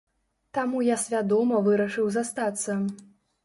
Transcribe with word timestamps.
Таму 0.57 0.79
я 0.87 0.97
свядома 1.03 1.61
вырашыў 1.69 2.11
застацца. 2.19 2.83